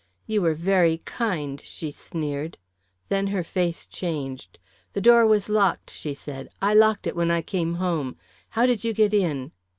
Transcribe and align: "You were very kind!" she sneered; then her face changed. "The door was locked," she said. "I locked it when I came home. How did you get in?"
"You 0.25 0.41
were 0.41 0.55
very 0.55 0.97
kind!" 1.05 1.61
she 1.63 1.91
sneered; 1.91 2.57
then 3.09 3.27
her 3.27 3.43
face 3.43 3.85
changed. 3.85 4.57
"The 4.93 5.01
door 5.01 5.27
was 5.27 5.47
locked," 5.47 5.91
she 5.91 6.15
said. 6.15 6.49
"I 6.59 6.73
locked 6.73 7.05
it 7.05 7.15
when 7.15 7.29
I 7.29 7.43
came 7.43 7.75
home. 7.75 8.17
How 8.49 8.65
did 8.65 8.83
you 8.83 8.93
get 8.93 9.13
in?" 9.13 9.51